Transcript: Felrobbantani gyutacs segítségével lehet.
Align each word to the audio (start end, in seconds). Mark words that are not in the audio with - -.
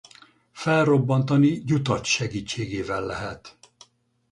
Felrobbantani 0.51 1.61
gyutacs 1.63 2.07
segítségével 2.15 3.05
lehet. 3.05 3.57